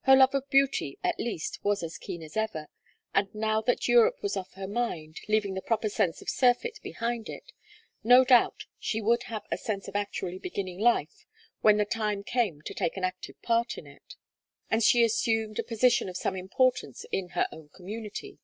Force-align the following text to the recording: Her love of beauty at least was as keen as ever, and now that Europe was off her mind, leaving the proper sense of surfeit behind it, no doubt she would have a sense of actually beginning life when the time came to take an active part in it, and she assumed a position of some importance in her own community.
Her 0.00 0.16
love 0.16 0.34
of 0.34 0.50
beauty 0.50 0.98
at 1.04 1.20
least 1.20 1.60
was 1.62 1.84
as 1.84 1.96
keen 1.96 2.24
as 2.24 2.36
ever, 2.36 2.66
and 3.14 3.32
now 3.32 3.60
that 3.60 3.86
Europe 3.86 4.20
was 4.20 4.36
off 4.36 4.54
her 4.54 4.66
mind, 4.66 5.18
leaving 5.28 5.54
the 5.54 5.62
proper 5.62 5.88
sense 5.88 6.20
of 6.20 6.28
surfeit 6.28 6.80
behind 6.82 7.28
it, 7.28 7.52
no 8.02 8.24
doubt 8.24 8.64
she 8.80 9.00
would 9.00 9.22
have 9.28 9.46
a 9.48 9.56
sense 9.56 9.86
of 9.86 9.94
actually 9.94 10.40
beginning 10.40 10.80
life 10.80 11.24
when 11.60 11.76
the 11.76 11.84
time 11.84 12.24
came 12.24 12.62
to 12.62 12.74
take 12.74 12.96
an 12.96 13.04
active 13.04 13.40
part 13.42 13.78
in 13.78 13.86
it, 13.86 14.16
and 14.68 14.82
she 14.82 15.04
assumed 15.04 15.60
a 15.60 15.62
position 15.62 16.08
of 16.08 16.16
some 16.16 16.34
importance 16.34 17.06
in 17.12 17.28
her 17.28 17.46
own 17.52 17.68
community. 17.68 18.40